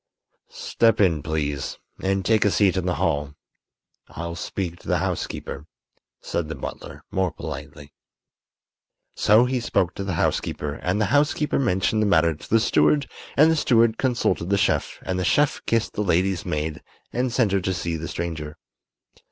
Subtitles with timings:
[0.49, 3.35] "Step in, please, and take a seat in the hall.
[4.07, 5.67] I'll speak to the housekeeper,"
[6.19, 7.93] said the butler, more politely.
[9.13, 13.07] So he spoke to the housekeeper and the housekeeper mentioned the matter to the steward
[13.37, 16.81] and the steward consulted the chef and the chef kissed the lady's maid
[17.13, 18.57] and sent her to see the stranger.